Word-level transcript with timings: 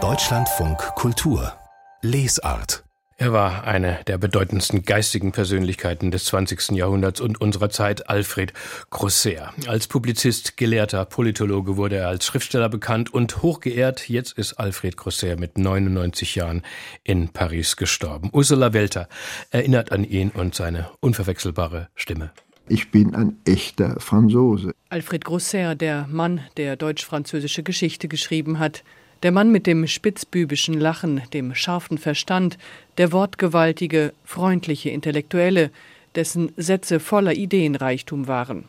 Deutschlandfunk 0.00 0.78
Kultur 0.94 1.52
Lesart 2.00 2.84
er 3.20 3.32
war 3.32 3.64
eine 3.64 3.98
der 4.06 4.16
bedeutendsten 4.16 4.84
geistigen 4.84 5.32
Persönlichkeiten 5.32 6.12
des 6.12 6.26
20. 6.26 6.76
Jahrhunderts 6.76 7.20
und 7.20 7.40
unserer 7.40 7.68
Zeit, 7.68 8.08
Alfred 8.08 8.52
Grosser. 8.90 9.52
Als 9.66 9.88
Publizist, 9.88 10.56
Gelehrter, 10.56 11.04
Politologe 11.04 11.76
wurde 11.76 11.96
er 11.96 12.06
als 12.06 12.26
Schriftsteller 12.26 12.68
bekannt 12.68 13.12
und 13.12 13.42
hochgeehrt. 13.42 14.08
Jetzt 14.08 14.38
ist 14.38 14.54
Alfred 14.60 14.96
Grosser 14.96 15.36
mit 15.36 15.58
99 15.58 16.36
Jahren 16.36 16.62
in 17.02 17.30
Paris 17.30 17.76
gestorben. 17.76 18.30
Ursula 18.32 18.72
Welter 18.72 19.08
erinnert 19.50 19.90
an 19.90 20.04
ihn 20.04 20.30
und 20.30 20.54
seine 20.54 20.88
unverwechselbare 21.00 21.88
Stimme. 21.96 22.30
Ich 22.70 22.90
bin 22.90 23.14
ein 23.14 23.36
echter 23.44 23.98
Franzose. 23.98 24.72
Alfred 24.90 25.24
Grosser, 25.24 25.74
der 25.74 26.06
Mann, 26.10 26.40
der 26.56 26.76
deutsch-französische 26.76 27.62
Geschichte 27.62 28.08
geschrieben 28.08 28.58
hat, 28.58 28.84
der 29.22 29.32
Mann 29.32 29.50
mit 29.50 29.66
dem 29.66 29.86
spitzbübischen 29.86 30.74
Lachen, 30.74 31.22
dem 31.32 31.54
scharfen 31.54 31.98
Verstand, 31.98 32.58
der 32.98 33.10
wortgewaltige, 33.10 34.12
freundliche 34.24 34.90
Intellektuelle, 34.90 35.70
dessen 36.14 36.52
Sätze 36.56 37.00
voller 37.00 37.34
Ideenreichtum 37.34 38.28
waren. 38.28 38.64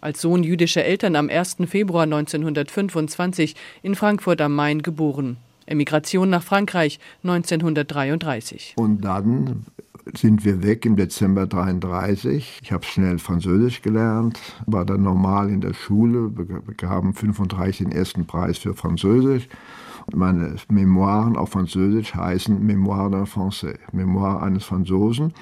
Als 0.00 0.20
Sohn 0.20 0.42
jüdischer 0.42 0.84
Eltern 0.84 1.14
am 1.14 1.28
1. 1.28 1.58
Februar 1.66 2.04
1925 2.04 3.54
in 3.82 3.94
Frankfurt 3.94 4.40
am 4.40 4.54
Main 4.54 4.82
geboren. 4.82 5.36
Emigration 5.66 6.28
nach 6.28 6.42
Frankreich 6.42 6.98
1933. 7.22 8.74
Und 8.76 9.02
dann 9.02 9.64
sind 10.16 10.44
wir 10.44 10.62
weg 10.62 10.84
im 10.84 10.96
Dezember 10.96 11.46
33. 11.46 12.60
Ich 12.62 12.72
habe 12.72 12.84
schnell 12.84 13.18
Französisch 13.18 13.82
gelernt, 13.82 14.38
war 14.66 14.84
dann 14.84 15.02
normal 15.02 15.50
in 15.50 15.60
der 15.60 15.74
Schule, 15.74 16.28
bekamen 16.28 17.14
35 17.14 17.78
den 17.78 17.92
ersten 17.92 18.26
Preis 18.26 18.58
für 18.58 18.74
Französisch 18.74 19.48
meine 20.14 20.56
Memoiren 20.68 21.36
auf 21.36 21.50
Französisch 21.50 22.14
heißen 22.14 22.64
Memoire 22.64 23.10
d'un 23.10 23.26
Français, 23.26 23.78
Memoir 23.92 24.42
eines 24.42 24.64
Franzosen. 24.64 25.32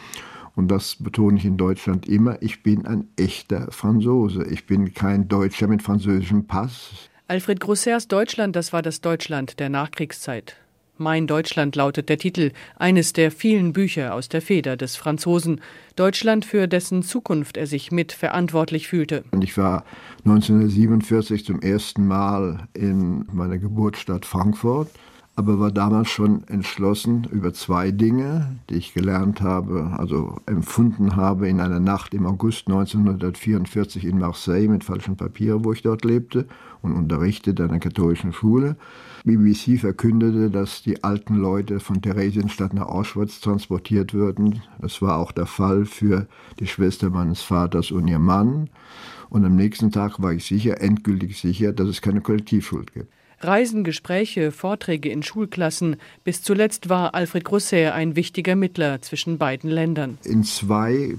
Und 0.57 0.71
das 0.71 0.97
betone 0.97 1.39
ich 1.39 1.45
in 1.45 1.57
Deutschland 1.57 2.09
immer, 2.09 2.43
ich 2.43 2.63
bin 2.63 2.85
ein 2.87 3.09
echter 3.17 3.71
Franzose. 3.71 4.45
Ich 4.45 4.67
bin 4.67 4.93
kein 4.93 5.29
Deutscher 5.29 5.69
mit 5.69 5.83
französischem 5.83 6.47
Pass. 6.47 6.91
Alfred 7.29 7.61
Grossers 7.61 8.09
Deutschland, 8.09 8.57
das 8.57 8.73
war 8.73 8.83
das 8.83 9.01
Deutschland 9.01 9.61
der 9.61 9.71
Nachkriegszeit. 9.71 10.57
Mein 11.01 11.27
Deutschland 11.27 11.77
lautet 11.77 12.11
der 12.11 12.19
Titel 12.19 12.51
eines 12.77 13.15
der 13.15 13.31
vielen 13.31 13.73
Bücher 13.73 14.13
aus 14.13 14.29
der 14.29 14.43
Feder 14.43 14.77
des 14.77 14.97
Franzosen. 14.97 15.63
Deutschland, 15.97 16.45
für 16.45 16.69
dessen 16.69 17.03
Zukunft 17.03 17.57
er 17.57 17.67
sich 17.67 17.91
mit 17.91 18.13
verantwortlich 18.13 18.87
fühlte. 18.87 19.25
Und 19.31 19.43
ich 19.43 19.57
war 19.57 19.87
1947 20.27 21.47
zum 21.47 21.63
ersten 21.63 22.07
Mal 22.07 22.69
in 22.75 23.25
meiner 23.33 23.57
Geburtsstadt 23.57 24.27
Frankfurt 24.27 24.91
aber 25.41 25.59
war 25.59 25.71
damals 25.71 26.11
schon 26.11 26.47
entschlossen 26.49 27.27
über 27.33 27.55
zwei 27.55 27.93
Dinge, 27.93 28.59
die 28.69 28.75
ich 28.75 28.93
gelernt 28.93 29.41
habe, 29.41 29.95
also 29.97 30.37
empfunden 30.45 31.17
habe 31.17 31.49
in 31.49 31.61
einer 31.61 31.81
Nacht 31.81 32.13
im 32.13 32.27
August 32.27 32.69
1944 32.69 34.05
in 34.05 34.19
Marseille 34.19 34.69
mit 34.69 34.85
falschen 34.85 35.17
Papieren, 35.17 35.65
wo 35.65 35.73
ich 35.73 35.81
dort 35.81 36.05
lebte 36.05 36.45
und 36.83 36.93
unterrichtete 36.93 37.65
an 37.65 37.71
einer 37.71 37.79
katholischen 37.79 38.35
Schule. 38.35 38.77
BBC 39.25 39.81
verkündete, 39.81 40.51
dass 40.51 40.83
die 40.83 41.03
alten 41.03 41.37
Leute 41.37 41.81
von 41.81 42.03
Theresienstadt 42.03 42.75
nach 42.75 42.89
Auschwitz 42.89 43.41
transportiert 43.41 44.13
würden. 44.13 44.61
Das 44.79 45.01
war 45.01 45.17
auch 45.17 45.33
der 45.33 45.47
Fall 45.47 45.87
für 45.87 46.27
die 46.59 46.67
Schwester 46.67 47.09
meines 47.09 47.41
Vaters 47.41 47.91
und 47.91 48.09
ihr 48.09 48.19
Mann. 48.19 48.69
Und 49.31 49.47
am 49.47 49.57
nächsten 49.57 49.91
Tag 49.91 50.21
war 50.21 50.35
ich 50.35 50.45
sicher, 50.45 50.83
endgültig 50.83 51.41
sicher, 51.41 51.73
dass 51.73 51.89
es 51.89 52.03
keine 52.03 52.21
Kollektivschuld 52.21 52.93
gibt. 52.93 53.11
Reisen, 53.43 53.85
Gespräche, 53.85 54.53
Vorträge 54.53 55.09
in 55.09 55.23
Schulklassen. 55.23 55.97
Bis 56.25 56.43
zuletzt 56.43 56.91
war 56.91 57.15
Alfred 57.15 57.45
Grosset 57.45 57.93
ein 57.93 58.15
wichtiger 58.15 58.55
Mittler 58.55 59.01
zwischen 59.01 59.39
beiden 59.39 59.71
Ländern. 59.71 60.19
In 60.25 60.45
zwei 60.45 61.17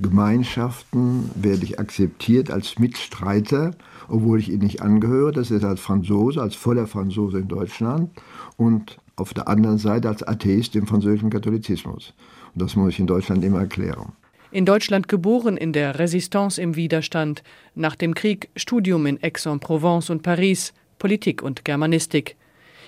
Gemeinschaften 0.00 1.30
werde 1.34 1.64
ich 1.64 1.78
akzeptiert 1.78 2.50
als 2.50 2.78
Mitstreiter, 2.78 3.70
obwohl 4.08 4.38
ich 4.38 4.50
ihn 4.50 4.60
nicht 4.60 4.82
angehöre. 4.82 5.32
Das 5.32 5.50
ist 5.50 5.64
als 5.64 5.80
Franzose, 5.80 6.42
als 6.42 6.54
voller 6.54 6.86
Franzose 6.86 7.38
in 7.38 7.48
Deutschland 7.48 8.10
und 8.58 8.98
auf 9.16 9.32
der 9.32 9.48
anderen 9.48 9.78
Seite 9.78 10.08
als 10.08 10.22
Atheist 10.22 10.76
im 10.76 10.86
französischen 10.86 11.30
Katholizismus. 11.30 12.12
Und 12.54 12.62
das 12.62 12.76
muss 12.76 12.90
ich 12.90 13.00
in 13.00 13.06
Deutschland 13.06 13.42
immer 13.42 13.60
erklären. 13.60 14.12
In 14.50 14.64
Deutschland 14.64 15.08
geboren, 15.08 15.56
in 15.56 15.72
der 15.72 15.98
Resistance 15.98 16.60
im 16.60 16.76
Widerstand, 16.76 17.42
nach 17.74 17.96
dem 17.96 18.14
Krieg 18.14 18.50
Studium 18.56 19.06
in 19.06 19.18
Aix-en-Provence 19.22 20.10
und 20.10 20.22
Paris, 20.22 20.72
Politik 20.98 21.42
und 21.42 21.64
Germanistik. 21.64 22.36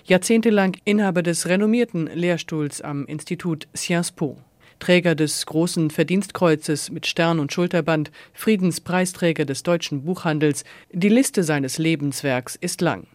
Jahrzehntelang 0.05 0.77
Inhaber 0.85 1.23
des 1.23 1.47
renommierten 1.47 2.07
Lehrstuhls 2.07 2.81
am 2.81 3.05
Institut 3.07 3.69
Sciences 3.77 4.13
Po. 4.13 4.39
Träger 4.79 5.15
des 5.15 5.45
großen 5.45 5.91
Verdienstkreuzes 5.91 6.91
mit 6.91 7.07
Stern 7.07 7.41
und 7.41 7.53
Schulterband, 7.53 8.11
Friedenspreisträger 8.33 9.45
des 9.45 9.63
deutschen 9.63 10.05
Buchhandels. 10.05 10.65
Die 10.93 11.09
Liste 11.09 11.43
seines 11.43 11.79
Lebenswerks 11.79 12.57
ist 12.57 12.81
lang. 12.81 13.07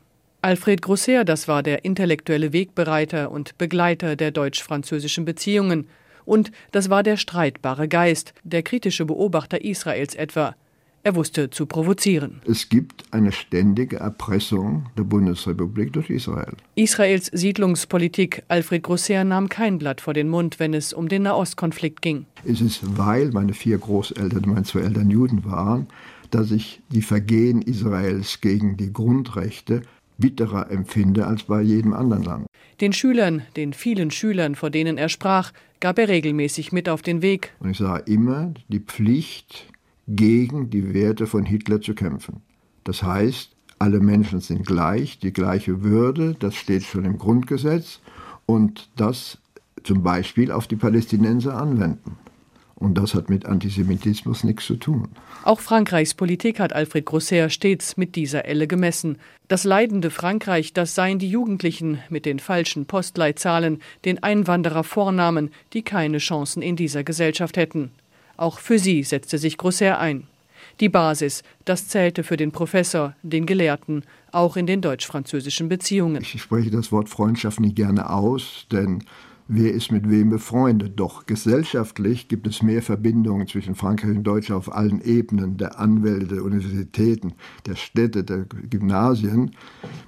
Alfred 0.42 0.82
Grosser, 0.82 1.24
das 1.24 1.48
war 1.48 1.64
der 1.64 1.86
intellektuelle 1.86 2.52
Wegbereiter 2.52 3.32
und 3.32 3.58
Begleiter 3.58 4.18
der 4.18 4.32
deutsch-französischen 4.32 5.24
Beziehungen. 5.24 5.88
Und 6.26 6.52
das 6.72 6.90
war 6.90 7.02
der 7.02 7.18
streitbare 7.18 7.88
Geist, 7.88 8.34
der 8.44 8.62
kritische 8.62 9.06
Beobachter 9.06 9.64
Israels 9.64 10.16
etwa, 10.16 10.56
er 11.04 11.16
wusste 11.16 11.50
zu 11.50 11.66
provozieren. 11.66 12.42
Es 12.48 12.70
gibt 12.70 13.04
eine 13.12 13.32
ständige 13.32 13.98
Erpressung 13.98 14.86
der 14.98 15.04
Bundesrepublik 15.04 15.92
durch 15.94 16.10
Israel. 16.10 16.54
Israels 16.76 17.30
Siedlungspolitik 17.34 18.44
Alfred 18.48 18.84
Grosser 18.84 19.24
nahm 19.24 19.50
kein 19.50 19.78
Blatt 19.78 20.02
vor 20.02 20.14
den 20.14 20.30
Mund, 20.30 20.60
wenn 20.60 20.74
es 20.74 20.94
um 20.94 21.10
den 21.10 21.24
Nahostkonflikt 21.24 22.02
ging. 22.02 22.26
Es 22.46 22.62
ist, 22.62 22.98
weil 22.98 23.32
meine 23.32 23.54
vier 23.54 23.78
Großeltern, 23.78 24.44
meine 24.46 24.64
zwei 24.64 24.82
Eltern 24.82 25.10
Juden 25.10 25.44
waren, 25.46 25.88
dass 26.32 26.52
ich 26.52 26.82
die 26.90 27.02
Vergehen 27.02 27.62
Israels 27.62 28.42
gegen 28.42 28.78
die 28.78 28.92
Grundrechte 28.92 29.84
bitterer 30.18 30.72
empfinde 30.72 31.28
als 31.28 31.44
bei 31.44 31.62
jedem 31.62 31.94
anderen 31.94 32.24
Land. 32.24 32.48
Den 32.82 32.94
Schülern, 32.94 33.44
den 33.56 33.74
vielen 33.74 34.10
Schülern, 34.10 34.56
vor 34.56 34.70
denen 34.70 34.98
er 34.98 35.10
sprach, 35.10 35.52
gab 35.80 36.00
er 36.00 36.08
regelmäßig 36.08 36.72
mit 36.72 36.88
auf 36.88 37.02
den 37.02 37.22
Weg. 37.22 37.54
Und 37.60 37.72
ich 37.72 37.78
sah 37.78 37.98
immer 37.98 38.54
die 38.70 38.80
Pflicht, 38.80 39.73
gegen 40.08 40.70
die 40.70 40.94
Werte 40.94 41.28
von 41.28 41.46
Hitler 41.46 41.82
zu 41.82 41.94
kämpfen. 41.94 42.42
Das 42.84 43.04
heißt, 43.04 43.56
alle 43.80 44.00
Menschen 44.00 44.40
sind 44.40 44.66
gleich, 44.66 45.20
die 45.20 45.34
gleiche 45.34 45.84
Würde, 45.84 46.36
das 46.40 46.56
steht 46.56 46.84
schon 46.84 47.06
im 47.06 47.18
Grundgesetz 47.18 48.00
und 48.46 48.90
das 48.96 49.40
zum 49.84 50.04
Beispiel 50.04 50.52
auf 50.52 50.68
die 50.68 50.76
Palästinenser 50.76 51.56
anwenden. 51.56 52.18
Und 52.76 52.98
das 52.98 53.14
hat 53.14 53.30
mit 53.30 53.46
Antisemitismus 53.46 54.44
nichts 54.44 54.66
zu 54.66 54.76
tun. 54.76 55.10
Auch 55.46 55.62
Frankreichs 55.62 56.14
Politik 56.14 56.60
hat 56.60 56.74
Alfred 56.74 57.06
Grosser 57.06 57.50
stets 57.50 57.96
mit 57.96 58.16
dieser 58.16 58.46
Elle 58.46 58.68
gemessen. 58.68 59.20
Das 59.48 59.64
leidende 59.64 60.10
Frankreich, 60.10 60.74
das 60.74 60.94
seien 60.94 61.20
die 61.20 61.30
Jugendlichen 61.30 62.00
mit 62.10 62.26
den 62.26 62.40
falschen 62.40 62.86
Postleitzahlen, 62.86 63.80
den 64.04 64.22
Einwanderervornamen, 64.22 65.52
die 65.72 65.84
keine 65.84 66.18
Chancen 66.18 66.62
in 66.62 66.76
dieser 66.76 67.06
Gesellschaft 67.06 67.56
hätten. 67.56 67.92
Auch 68.38 68.60
für 68.60 68.80
sie 68.80 69.04
setzte 69.04 69.38
sich 69.38 69.58
Grosser 69.58 70.00
ein. 70.00 70.28
Die 70.80 70.90
Basis, 70.90 71.44
das 71.66 71.88
zählte 71.88 72.24
für 72.24 72.38
den 72.38 72.52
Professor, 72.52 73.16
den 73.22 73.46
Gelehrten, 73.46 74.04
auch 74.32 74.58
in 74.58 74.66
den 74.66 74.82
deutsch-französischen 74.82 75.70
Beziehungen. 75.70 76.22
Ich 76.22 76.42
spreche 76.42 76.72
das 76.72 76.92
Wort 76.92 77.10
Freundschaft 77.10 77.60
nicht 77.60 77.76
gerne 77.76 78.10
aus, 78.10 78.66
denn 78.72 79.04
wer 79.48 79.72
ist 79.72 79.92
mit 79.92 80.10
wem 80.10 80.32
befreundet? 80.32 80.94
Doch 80.96 81.28
gesellschaftlich 81.28 82.28
gibt 82.28 82.48
es 82.48 82.64
mehr 82.64 82.82
Verbindungen 82.82 83.48
zwischen 83.48 83.76
Frankreich 83.76 84.18
und 84.18 84.24
Deutschland 84.24 84.58
auf 84.58 84.74
allen 84.74 85.02
Ebenen 85.02 85.58
der 85.58 85.80
Anwälte, 85.80 86.36
der 86.36 86.44
Universitäten, 86.44 87.34
der 87.68 87.76
Städte, 87.76 88.24
der 88.24 88.46
Gymnasien, 88.70 89.52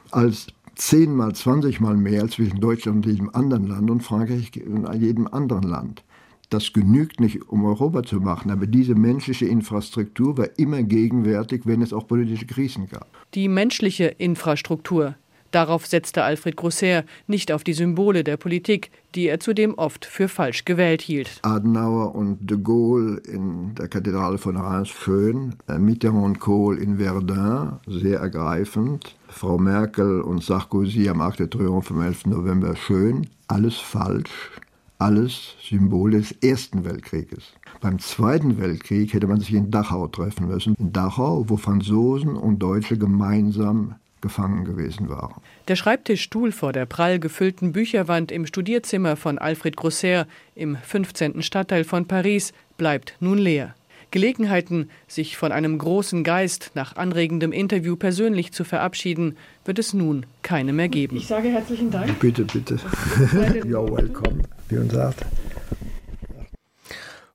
als 0.10 0.48
zehnmal, 0.76 1.36
zwanzigmal 1.36 1.96
mehr 1.96 2.28
zwischen 2.28 2.60
Deutschland 2.60 3.06
und 3.06 3.12
jedem 3.12 3.30
anderen 3.30 3.68
Land 3.68 3.92
und 3.92 4.02
Frankreich 4.02 4.52
und 4.66 4.92
jedem 4.96 5.28
anderen 5.28 5.64
Land. 5.64 6.04
Das 6.50 6.74
genügt 6.74 7.20
nicht, 7.20 7.50
um 7.50 7.66
Europa 7.66 8.04
zu 8.04 8.18
machen, 8.20 8.52
aber 8.52 8.68
diese 8.68 8.96
menschliche 8.96 9.46
Infrastruktur 9.46 10.38
war 10.38 10.48
immer 10.58 10.84
gegenwärtig, 10.84 11.62
wenn 11.66 11.82
es 11.82 11.94
auch 11.94 12.08
politische 12.08 12.46
Krisen 12.46 12.88
gab. 12.88 13.08
Die 13.34 13.48
menschliche 13.48 14.06
Infrastruktur, 14.06 15.16
Darauf 15.56 15.86
setzte 15.86 16.24
Alfred 16.24 16.58
Grosser, 16.58 17.06
nicht 17.28 17.50
auf 17.50 17.64
die 17.64 17.72
Symbole 17.72 18.26
der 18.26 18.36
Politik, 18.36 18.92
die 19.16 19.28
er 19.28 19.40
zudem 19.40 19.76
oft 19.76 20.04
für 20.04 20.28
falsch 20.28 20.66
gewählt 20.66 21.02
hielt. 21.02 21.40
Adenauer 21.44 22.14
und 22.14 22.40
de 22.52 22.58
Gaulle 22.62 23.22
in 23.26 23.74
der 23.76 23.88
Kathedrale 23.88 24.38
von 24.38 24.58
Reims 24.58 24.90
schön, 24.90 25.56
Mitterrand 25.78 26.26
und 26.26 26.40
Kohl 26.42 26.78
in 26.78 26.98
Verdun 26.98 27.80
sehr 27.88 28.20
ergreifend, 28.20 29.16
Frau 29.30 29.58
Merkel 29.58 30.20
und 30.20 30.44
Sarkozy 30.44 31.08
am 31.08 31.22
Arc 31.22 31.38
de 31.38 31.48
Triomphe 31.48 31.94
am 31.94 32.02
11. 32.02 32.26
November 32.26 32.76
schön, 32.76 33.26
alles 33.48 33.76
falsch 33.76 34.52
alles 34.98 35.56
Symbole 35.62 36.20
des 36.20 36.32
Ersten 36.42 36.86
Weltkrieges. 36.86 37.54
Beim 37.82 38.00
Zweiten 38.00 38.60
Weltkrieg 38.60 39.14
hätte 39.14 39.28
man 39.28 39.40
sich 39.40 39.54
in 39.54 39.72
Dachau 39.72 40.08
treffen 40.08 40.48
müssen. 40.48 40.76
In 40.80 40.94
Dachau, 40.94 41.46
wo 41.48 41.58
Franzosen 41.58 42.36
und 42.36 42.60
Deutsche 42.60 42.98
gemeinsam 42.98 43.96
gefangen 44.22 44.66
gewesen 44.66 45.08
waren. 45.10 45.36
Der 45.68 45.76
Schreibtischstuhl 45.76 46.52
vor 46.52 46.74
der 46.74 46.86
prall 46.86 47.20
gefüllten 47.20 47.74
Bücherwand 47.74 48.32
im 48.32 48.48
Studierzimmer 48.48 49.18
von 49.18 49.38
Alfred 49.38 49.78
Grosser 49.78 50.26
im 50.56 50.78
15. 50.78 51.44
Stadtteil 51.44 51.84
von 51.84 52.08
Paris 52.08 52.52
bleibt 52.78 53.16
nun 53.20 53.38
leer. 53.38 53.76
Gelegenheiten, 54.16 54.90
sich 55.10 55.36
von 55.36 55.52
einem 55.52 55.78
großen 55.78 56.24
Geist 56.24 56.72
nach 56.74 56.96
anregendem 56.96 57.52
Interview 57.52 57.98
persönlich 57.98 58.54
zu 58.54 58.64
verabschieden, 58.64 59.36
wird 59.66 59.78
es 59.78 59.94
nun 59.94 60.26
keine 60.42 60.72
mehr 60.72 60.88
geben. 60.88 61.18
Ich 61.18 61.28
sage 61.28 61.50
herzlichen 61.50 61.92
Dank. 61.92 62.18
Bitte, 62.22 62.46
bitte. 62.46 62.76
You're 63.66 63.92
welcome. 63.92 64.44
Wie 64.70 64.76
man 64.76 64.90
sagt. 64.90 65.26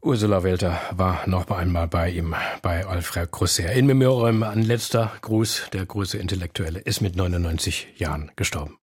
Ursula 0.01 0.43
Welter 0.43 0.81
war 0.93 1.29
noch 1.29 1.51
einmal 1.51 1.87
bei 1.87 2.09
ihm, 2.09 2.35
bei 2.63 2.87
Alfred 2.87 3.31
Grosser. 3.31 3.71
In 3.73 3.85
Memoriam, 3.85 4.43
ein 4.43 4.63
letzter 4.63 5.13
Gruß. 5.21 5.67
Der 5.75 5.85
große 5.85 6.17
Intellektuelle 6.17 6.79
ist 6.79 7.03
mit 7.03 7.15
99 7.15 7.89
Jahren 7.99 8.33
gestorben. 8.37 8.80